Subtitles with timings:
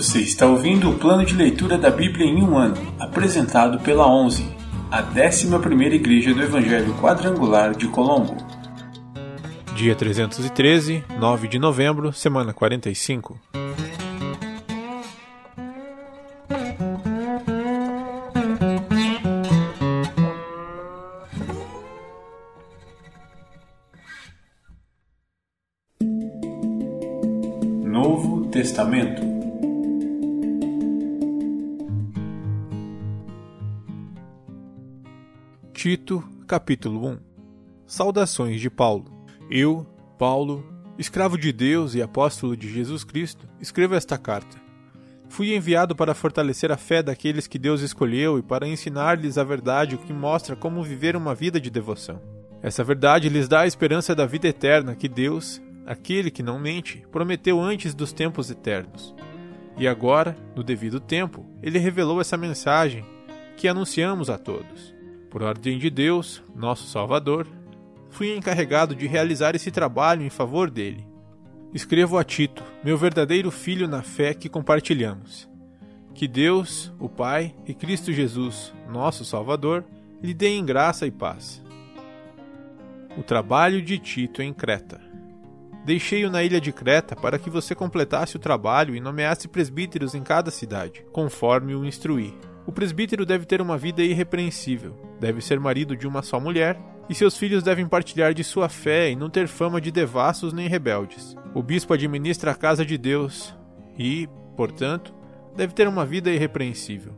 [0.00, 4.50] Você está ouvindo o plano de leitura da Bíblia em um ano, apresentado pela 11,
[4.90, 8.34] a 11ª Igreja do Evangelho Quadrangular de Colombo.
[9.76, 13.38] Dia 313, 9 de novembro, semana 45.
[27.84, 29.29] Novo Testamento
[35.82, 37.18] Tito, capítulo 1
[37.86, 39.24] Saudações de Paulo.
[39.50, 39.86] Eu,
[40.18, 40.62] Paulo,
[40.98, 44.58] escravo de Deus e apóstolo de Jesus Cristo, escrevo esta carta.
[45.30, 49.96] Fui enviado para fortalecer a fé daqueles que Deus escolheu e para ensinar-lhes a verdade
[49.96, 52.20] que mostra como viver uma vida de devoção.
[52.60, 57.06] Essa verdade lhes dá a esperança da vida eterna que Deus, aquele que não mente,
[57.10, 59.14] prometeu antes dos tempos eternos.
[59.78, 63.02] E agora, no devido tempo, ele revelou essa mensagem
[63.56, 64.99] que anunciamos a todos.
[65.30, 67.46] Por ordem de Deus, nosso Salvador,
[68.10, 71.06] fui encarregado de realizar esse trabalho em favor dele.
[71.72, 75.48] Escrevo a Tito, meu verdadeiro filho na fé que compartilhamos.
[76.12, 79.84] Que Deus, o Pai e Cristo Jesus, nosso Salvador,
[80.20, 81.62] lhe deem graça e paz.
[83.16, 85.00] O trabalho de Tito em Creta.
[85.84, 90.22] Deixei-o na ilha de Creta para que você completasse o trabalho e nomeasse presbíteros em
[90.24, 92.36] cada cidade, conforme o instruí.
[92.66, 97.14] O presbítero deve ter uma vida irrepreensível, deve ser marido de uma só mulher, e
[97.14, 101.36] seus filhos devem partilhar de sua fé e não ter fama de devassos nem rebeldes.
[101.54, 103.52] O bispo administra a casa de Deus
[103.98, 105.12] e, portanto,
[105.56, 107.12] deve ter uma vida irrepreensível.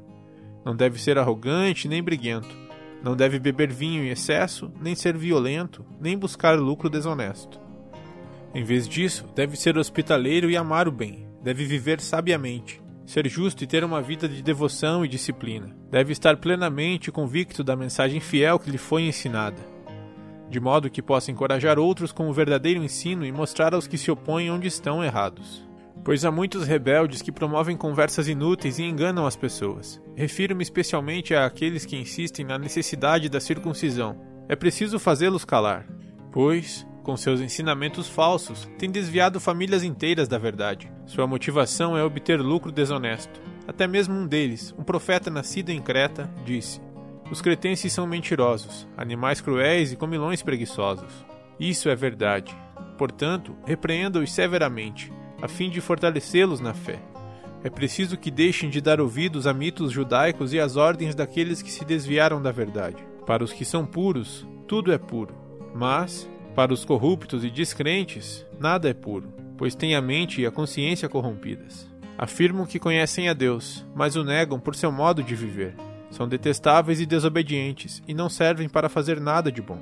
[0.64, 2.56] Não deve ser arrogante nem briguento.
[3.02, 7.60] Não deve beber vinho em excesso, nem ser violento, nem buscar lucro desonesto.
[8.54, 11.28] Em vez disso, deve ser hospitaleiro e amar o bem.
[11.42, 15.74] Deve viver sabiamente ser justo e ter uma vida de devoção e disciplina.
[15.90, 19.62] Deve estar plenamente convicto da mensagem fiel que lhe foi ensinada,
[20.48, 24.10] de modo que possa encorajar outros com o verdadeiro ensino e mostrar aos que se
[24.10, 25.66] opõem onde estão errados.
[26.04, 30.02] Pois há muitos rebeldes que promovem conversas inúteis e enganam as pessoas.
[30.16, 34.20] Refiro-me especialmente àqueles que insistem na necessidade da circuncisão.
[34.48, 35.86] É preciso fazê-los calar,
[36.32, 40.90] pois, com seus ensinamentos falsos, tem desviado famílias inteiras da verdade.
[41.06, 43.40] Sua motivação é obter lucro desonesto.
[43.66, 46.80] Até mesmo um deles, um profeta nascido em Creta, disse:
[47.30, 51.24] Os cretenses são mentirosos, animais cruéis e comilões preguiçosos.
[51.58, 52.56] Isso é verdade.
[52.96, 57.00] Portanto, repreenda-os severamente, a fim de fortalecê-los na fé.
[57.64, 61.70] É preciso que deixem de dar ouvidos a mitos judaicos e às ordens daqueles que
[61.70, 62.96] se desviaram da verdade.
[63.24, 65.34] Para os que são puros, tudo é puro.
[65.74, 70.50] Mas, para os corruptos e descrentes, nada é puro, pois têm a mente e a
[70.50, 71.90] consciência corrompidas.
[72.18, 75.74] Afirmam que conhecem a Deus, mas o negam por seu modo de viver.
[76.10, 79.80] São detestáveis e desobedientes, e não servem para fazer nada de bom.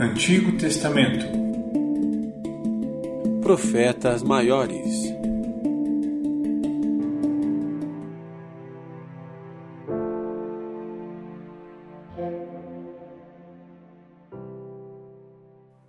[0.00, 1.43] Antigo Testamento
[3.44, 5.12] Profetas Maiores.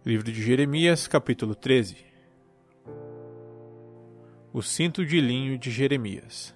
[0.05, 1.95] Livro de Jeremias, capítulo 13
[4.51, 6.53] O cinto de linho de Jeremias.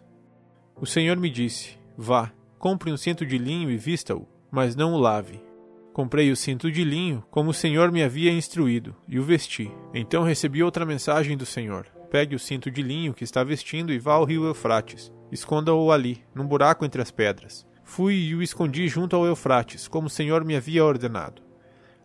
[0.75, 4.99] O Senhor me disse: Vá, compre um cinto de linho e vista-o, mas não o
[4.99, 5.48] lave.
[5.93, 9.71] Comprei o cinto de linho, como o Senhor me havia instruído, e o vesti.
[9.93, 13.99] Então recebi outra mensagem do Senhor: Pegue o cinto de linho que está vestindo e
[13.99, 15.11] vá ao rio Eufrates.
[15.31, 17.67] Esconda-o ali, num buraco entre as pedras.
[17.83, 21.41] Fui e o escondi junto ao Eufrates, como o Senhor me havia ordenado.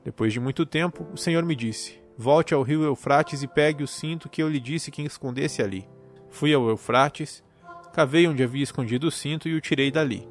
[0.02, 3.88] Depois de muito tempo, o Senhor me disse: Volte ao rio Eufrates e pegue o
[3.88, 5.88] cinto que eu lhe disse que escondesse ali.
[6.30, 7.44] Fui ao Eufrates,
[7.92, 10.28] cavei onde havia escondido o cinto e o tirei dali.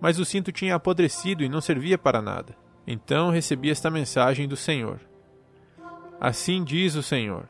[0.00, 2.56] Mas o cinto tinha apodrecido e não servia para nada.
[2.90, 4.98] Então recebi esta mensagem do Senhor.
[6.18, 7.46] Assim diz o Senhor: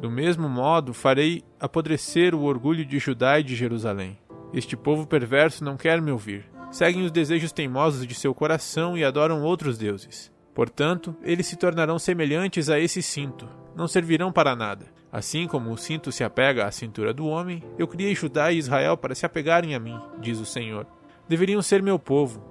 [0.00, 4.18] Do mesmo modo farei apodrecer o orgulho de Judá e de Jerusalém.
[4.52, 6.50] Este povo perverso não quer me ouvir.
[6.72, 10.32] Seguem os desejos teimosos de seu coração e adoram outros deuses.
[10.52, 14.86] Portanto, eles se tornarão semelhantes a esse cinto, não servirão para nada.
[15.12, 18.96] Assim como o cinto se apega à cintura do homem, eu criei Judá e Israel
[18.96, 20.84] para se apegarem a mim, diz o Senhor.
[21.28, 22.42] Deveriam ser meu povo,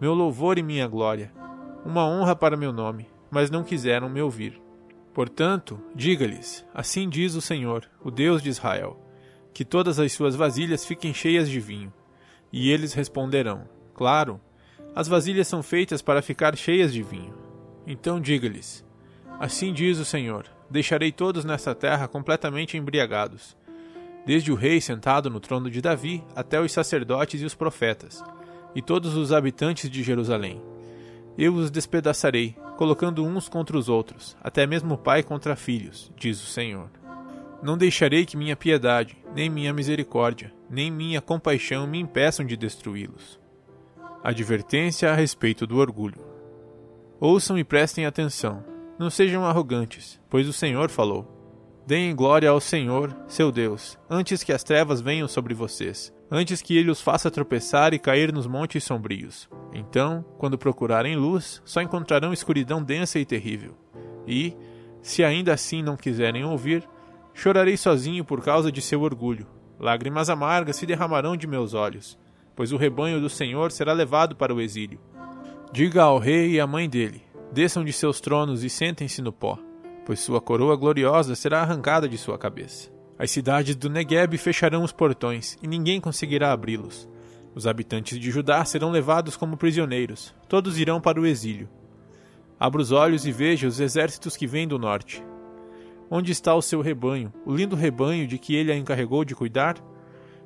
[0.00, 1.38] meu louvor e minha glória
[1.84, 4.60] uma honra para meu nome, mas não quiseram me ouvir.
[5.12, 8.98] Portanto, diga-lhes: Assim diz o Senhor, o Deus de Israel,
[9.52, 11.92] que todas as suas vasilhas fiquem cheias de vinho.
[12.52, 14.40] E eles responderão: Claro,
[14.94, 17.34] as vasilhas são feitas para ficar cheias de vinho.
[17.86, 18.84] Então diga-lhes:
[19.40, 23.56] Assim diz o Senhor: Deixarei todos nessa terra completamente embriagados,
[24.26, 28.22] desde o rei sentado no trono de Davi até os sacerdotes e os profetas,
[28.74, 30.62] e todos os habitantes de Jerusalém.
[31.38, 36.46] Eu os despedaçarei, colocando uns contra os outros, até mesmo pai contra filhos, diz o
[36.46, 36.90] Senhor.
[37.62, 43.38] Não deixarei que minha piedade, nem minha misericórdia, nem minha compaixão me impeçam de destruí-los.
[44.24, 46.20] Advertência a respeito do orgulho.
[47.20, 48.64] Ouçam e prestem atenção.
[48.98, 51.38] Não sejam arrogantes, pois o Senhor falou.
[51.86, 56.76] Deem glória ao Senhor, seu Deus, antes que as trevas venham sobre vocês, antes que
[56.76, 59.48] ele os faça tropeçar e cair nos montes sombrios.
[59.72, 63.76] Então, quando procurarem luz, só encontrarão escuridão densa e terrível.
[64.26, 64.56] E,
[65.02, 66.88] se ainda assim não quiserem ouvir,
[67.32, 69.46] chorarei sozinho por causa de seu orgulho.
[69.78, 72.18] Lágrimas amargas se derramarão de meus olhos
[72.58, 74.98] pois o rebanho do Senhor será levado para o exílio.
[75.72, 77.22] Diga ao rei e à mãe dele:
[77.52, 79.56] desçam de seus tronos e sentem-se no pó,
[80.04, 82.90] pois sua coroa gloriosa será arrancada de sua cabeça.
[83.18, 87.08] As cidades do Negueb fecharão os portões, e ninguém conseguirá abri-los.
[87.52, 91.68] Os habitantes de Judá serão levados como prisioneiros, todos irão para o exílio.
[92.60, 95.24] Abra os olhos e veja os exércitos que vêm do norte.
[96.08, 99.76] Onde está o seu rebanho, o lindo rebanho de que ele a encarregou de cuidar?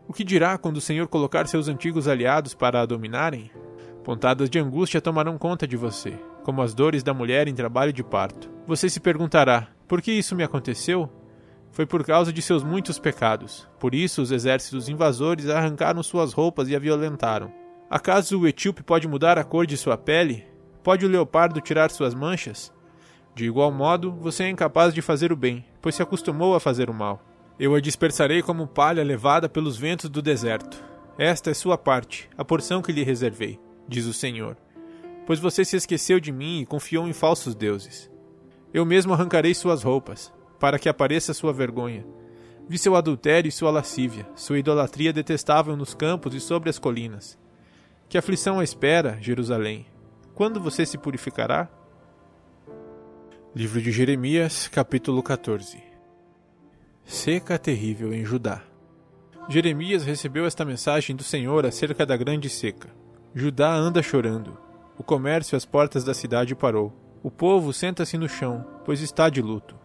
[0.08, 3.50] O que dirá quando o Senhor colocar seus antigos aliados para a dominarem?
[4.02, 8.02] Pontadas de angústia tomarão conta de você, como as dores da mulher em trabalho de
[8.02, 8.50] parto.
[8.66, 11.08] Você se perguntará: por que isso me aconteceu?
[11.72, 13.66] Foi por causa de seus muitos pecados.
[13.80, 17.50] Por isso os exércitos invasores arrancaram suas roupas e a violentaram.
[17.90, 20.46] Acaso o etíope pode mudar a cor de sua pele?
[20.82, 22.72] Pode o leopardo tirar suas manchas?
[23.34, 26.90] De igual modo, você é incapaz de fazer o bem, pois se acostumou a fazer
[26.90, 27.22] o mal.
[27.58, 30.84] Eu a dispersarei como palha levada pelos ventos do deserto.
[31.16, 33.58] Esta é sua parte, a porção que lhe reservei,
[33.88, 34.56] diz o Senhor.
[35.26, 38.10] Pois você se esqueceu de mim e confiou em falsos deuses.
[38.74, 42.06] Eu mesmo arrancarei suas roupas, para que apareça sua vergonha.
[42.68, 47.36] Vi seu adultério e sua lascívia, sua idolatria detestável nos campos e sobre as colinas.
[48.08, 49.86] Que aflição a espera, Jerusalém?
[50.36, 51.68] Quando você se purificará?
[53.52, 55.82] Livro de Jeremias, capítulo 14
[57.04, 58.62] Seca terrível em Judá.
[59.48, 62.88] Jeremias recebeu esta mensagem do Senhor acerca da grande seca.
[63.34, 64.56] Judá anda chorando.
[64.96, 66.92] O comércio às portas da cidade parou.
[67.20, 69.81] O povo senta-se no chão, pois está de luto.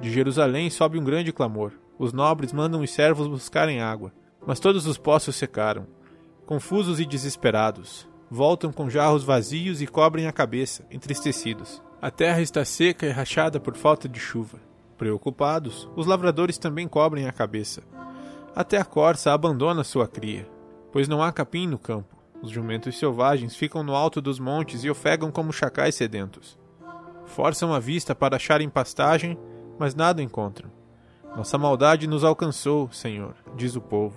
[0.00, 1.72] De Jerusalém sobe um grande clamor.
[1.98, 4.12] Os nobres mandam os servos buscarem água,
[4.46, 5.86] mas todos os poços secaram.
[6.44, 11.82] Confusos e desesperados, voltam com jarros vazios e cobrem a cabeça, entristecidos.
[12.02, 14.58] A terra está seca e rachada por falta de chuva.
[14.98, 17.82] Preocupados, os lavradores também cobrem a cabeça.
[18.54, 20.48] Até a corça abandona sua cria,
[20.92, 22.14] pois não há capim no campo.
[22.42, 26.58] Os jumentos selvagens ficam no alto dos montes e ofegam como chacais sedentos.
[27.24, 29.38] Forçam a vista para acharem pastagem,
[29.78, 30.70] mas nada encontram.
[31.36, 34.16] Nossa maldade nos alcançou, Senhor, diz o povo.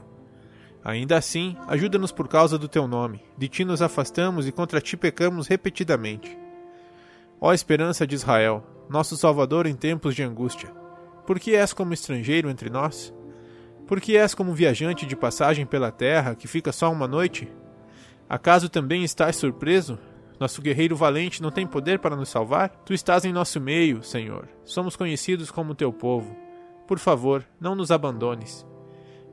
[0.83, 3.23] Ainda assim, ajuda-nos por causa do teu nome.
[3.37, 6.37] De ti nos afastamos e contra ti pecamos repetidamente.
[7.41, 10.69] Ó esperança de Israel, nosso Salvador em tempos de angústia.
[11.25, 13.13] Por que és como estrangeiro entre nós?
[13.85, 17.51] Por que és como viajante de passagem pela terra que fica só uma noite?
[18.29, 19.97] Acaso também estás surpreso?
[20.39, 22.69] Nosso guerreiro valente não tem poder para nos salvar?
[22.85, 24.47] Tu estás em nosso meio, Senhor.
[24.63, 26.35] Somos conhecidos como teu povo.
[26.87, 28.65] Por favor, não nos abandones.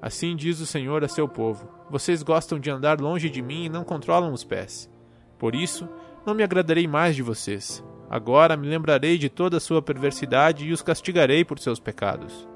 [0.01, 3.69] Assim diz o Senhor a seu povo: Vocês gostam de andar longe de mim e
[3.69, 4.91] não controlam os pés.
[5.39, 5.89] Por isso,
[6.27, 7.85] não me agradarei mais de vocês.
[8.09, 12.49] Agora me lembrarei de toda a sua perversidade e os castigarei por seus pecados.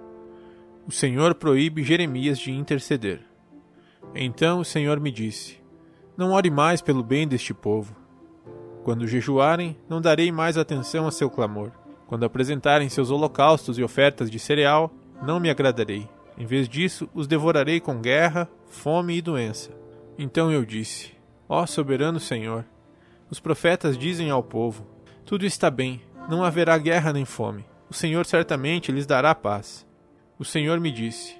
[0.87, 3.21] O Senhor proíbe Jeremias de interceder.
[4.14, 5.59] Então o Senhor me disse:
[6.17, 7.95] Não ore mais pelo bem deste povo.
[8.88, 11.73] Quando jejuarem, não darei mais atenção a seu clamor.
[12.07, 14.90] Quando apresentarem seus holocaustos e ofertas de cereal,
[15.23, 16.09] não me agradarei.
[16.38, 19.73] Em vez disso, os devorarei com guerra, fome e doença.
[20.18, 21.12] Então eu disse:
[21.47, 22.64] Ó soberano Senhor,
[23.30, 24.87] os profetas dizem ao povo:
[25.26, 27.66] tudo está bem, não haverá guerra nem fome.
[27.90, 29.87] O Senhor certamente lhes dará paz.
[30.38, 31.37] O Senhor me disse: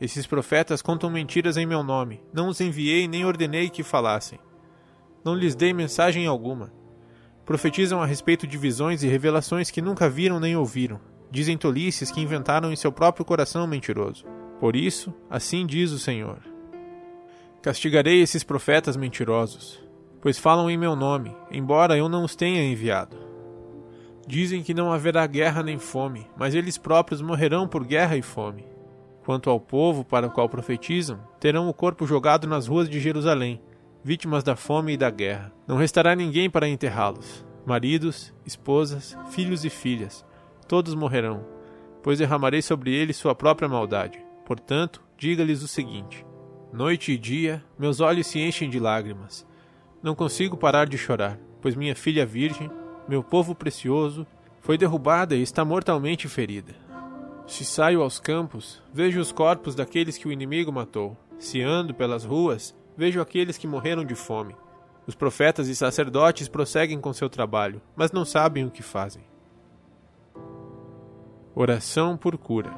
[0.00, 2.20] Esses profetas contam mentiras em meu nome.
[2.32, 4.40] Não os enviei nem ordenei que falassem.
[5.24, 6.76] Não lhes dei mensagem alguma.
[7.48, 11.00] Profetizam a respeito de visões e revelações que nunca viram nem ouviram.
[11.30, 14.26] Dizem tolices que inventaram em seu próprio coração mentiroso.
[14.60, 16.40] Por isso, assim diz o Senhor:
[17.62, 19.82] Castigarei esses profetas mentirosos,
[20.20, 23.16] pois falam em meu nome, embora eu não os tenha enviado.
[24.26, 28.66] Dizem que não haverá guerra nem fome, mas eles próprios morrerão por guerra e fome.
[29.24, 33.58] Quanto ao povo para o qual profetizam, terão o corpo jogado nas ruas de Jerusalém,
[34.08, 35.52] vítimas da fome e da guerra.
[35.66, 37.44] Não restará ninguém para enterrá-los.
[37.66, 40.24] Maridos, esposas, filhos e filhas,
[40.66, 41.44] todos morrerão,
[42.02, 44.18] pois derramarei sobre eles sua própria maldade.
[44.46, 46.24] Portanto, diga-lhes o seguinte:
[46.72, 49.46] Noite e dia, meus olhos se enchem de lágrimas.
[50.02, 52.70] Não consigo parar de chorar, pois minha filha virgem,
[53.06, 54.26] meu povo precioso,
[54.62, 56.74] foi derrubada e está mortalmente ferida.
[57.46, 61.14] Se saio aos campos, vejo os corpos daqueles que o inimigo matou.
[61.38, 64.56] Se ando pelas ruas, vejo aqueles que morreram de fome.
[65.06, 69.22] Os profetas e sacerdotes prosseguem com seu trabalho, mas não sabem o que fazem.
[71.54, 72.74] Oração por cura.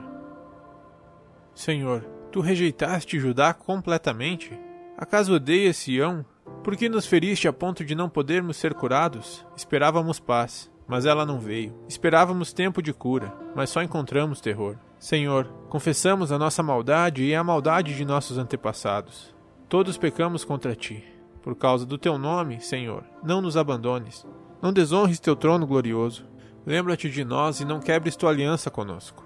[1.55, 4.53] Senhor, tu rejeitaste Judá completamente?
[4.95, 6.23] Acaso odeias Sião?
[6.63, 9.47] Por que nos feriste a ponto de não podermos ser curados?
[9.57, 11.75] Esperávamos paz, mas ela não veio.
[11.89, 14.77] Esperávamos tempo de cura, mas só encontramos terror.
[14.99, 19.40] Senhor, confessamos a nossa maldade e a maldade de nossos antepassados.
[19.71, 21.05] Todos pecamos contra ti.
[21.41, 24.27] Por causa do teu nome, Senhor, não nos abandones.
[24.61, 26.27] Não desonres teu trono glorioso.
[26.67, 29.25] Lembra-te de nós e não quebres tua aliança conosco.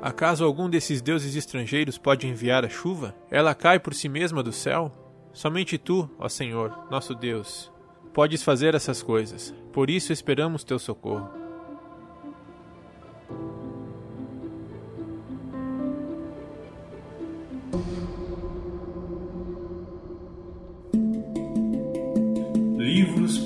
[0.00, 3.14] Acaso algum desses deuses estrangeiros pode enviar a chuva?
[3.30, 4.90] Ela cai por si mesma do céu?
[5.30, 7.70] Somente tu, ó Senhor, nosso Deus,
[8.14, 9.54] podes fazer essas coisas.
[9.74, 11.41] Por isso esperamos teu socorro.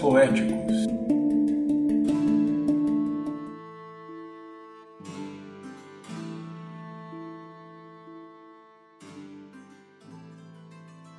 [0.06, 0.86] Poéticos.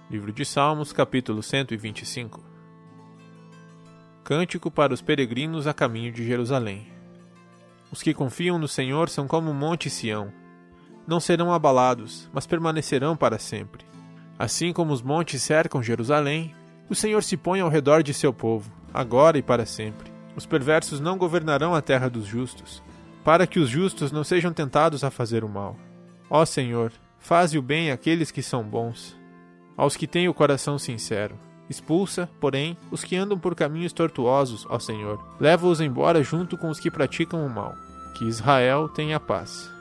[0.10, 2.42] Livro de Salmos, capítulo 125
[4.24, 6.88] Cântico para os peregrinos a caminho de Jerusalém.
[7.92, 10.32] Os que confiam no Senhor são como o monte Sião.
[11.06, 13.86] Não serão abalados, mas permanecerão para sempre.
[14.40, 16.56] Assim como os montes cercam Jerusalém,
[16.90, 20.12] o Senhor se põe ao redor de seu povo, agora e para sempre.
[20.36, 22.84] Os perversos não governarão a terra dos justos,
[23.24, 25.76] para que os justos não sejam tentados a fazer o mal.
[26.30, 29.18] Ó Senhor, faze o bem àqueles que são bons,
[29.76, 31.38] aos que têm o coração sincero.
[31.70, 35.20] Expulsa, porém, os que andam por caminhos tortuosos, ó Senhor.
[35.40, 37.76] Leva-os embora junto com os que praticam o mal.
[38.18, 39.77] Que Israel tenha paz.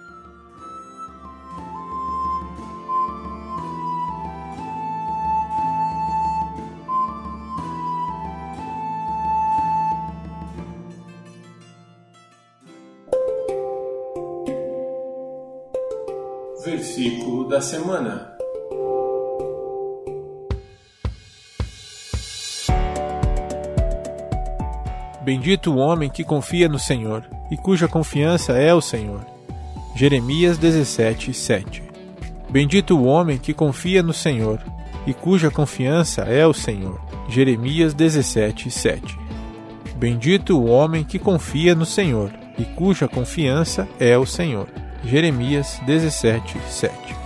[16.96, 18.32] Versículo da semana.
[25.22, 29.26] Bendito o homem que confia no Senhor e cuja confiança é o Senhor.
[29.94, 31.82] Jeremias 17, 7
[32.48, 34.58] Bendito o homem que confia no Senhor
[35.06, 36.98] e cuja confiança é o Senhor.
[37.28, 39.18] Jeremias 17, 7
[39.96, 44.85] Bendito o homem que confia no Senhor e cuja confiança é o Senhor.
[45.06, 47.25] Jeremias 17, 7